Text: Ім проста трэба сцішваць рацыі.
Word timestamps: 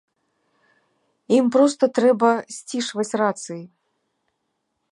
Ім 1.39 1.45
проста 1.55 1.83
трэба 1.97 2.31
сцішваць 2.55 3.17
рацыі. 3.25 3.61